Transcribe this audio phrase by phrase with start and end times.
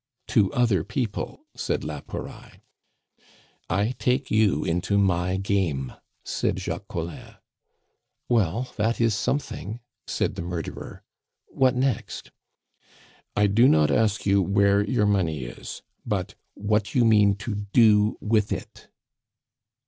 [0.29, 2.59] "To other people," said la Pouraille.
[3.69, 5.93] "I take you into my game!"
[6.25, 7.35] said Jacques Collin.
[8.27, 11.03] "Well, that is something," said the murderer.
[11.49, 12.31] "What next?"
[13.35, 18.17] "I do not ask you where your money is, but what you mean to do
[18.19, 18.87] with it?"